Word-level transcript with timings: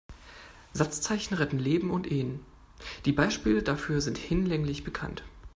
Satzzeichen 0.73 1.35
retten 1.35 1.59
Leben 1.59 1.91
und 1.91 2.11
Ehen, 2.11 2.43
die 3.05 3.11
Beispiele 3.11 3.61
dafür 3.61 4.01
sind 4.01 4.17
hinlänglich 4.17 4.83
bekannt. 4.83 5.21